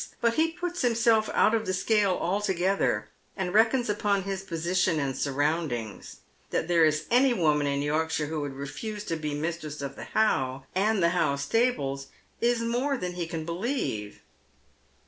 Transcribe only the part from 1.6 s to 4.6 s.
the jcale altogether, and reckons upon his